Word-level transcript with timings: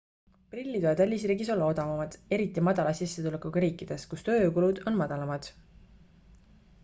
prillid 0.53 0.83
võivad 0.85 1.01
välisriigis 1.03 1.49
olla 1.55 1.65
odavamad 1.73 2.15
eriti 2.37 2.63
madala 2.69 2.93
sissetulekuga 3.01 3.63
riikides 3.67 4.05
kus 4.13 4.25
tööjõukulud 4.29 4.83
on 4.93 4.97
madalamad 5.03 5.51